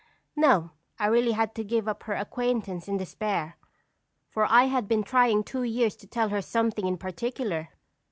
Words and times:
"No, 0.35 0.71
I 0.97 1.05
really 1.05 1.33
had 1.33 1.53
to 1.53 1.63
give 1.63 1.87
up 1.87 2.01
her 2.05 2.15
acquaintance 2.15 2.87
in 2.87 2.97
despair, 2.97 3.55
for 4.31 4.47
I 4.51 4.63
had 4.63 4.87
been 4.87 5.03
trying 5.03 5.43
two 5.43 5.61
years 5.61 5.95
to 5.97 6.07
tell 6.07 6.29
her 6.29 6.41
something 6.41 6.87
in 6.87 6.97
particular." 6.97 7.69